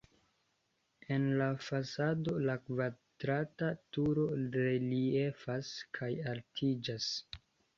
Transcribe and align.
En 1.15 1.25
la 1.41 1.49
fasado 1.65 2.33
la 2.47 2.55
kvadrata 2.69 3.69
turo 3.99 4.25
reliefas 4.57 5.71
kaj 5.99 6.11
altiĝas. 6.33 7.13